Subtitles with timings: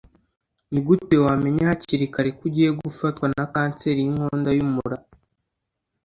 [0.71, 4.97] Ni gute wamenya hakiri kare ko ugiye gufatwa na kanseri y'inkondo y'umura?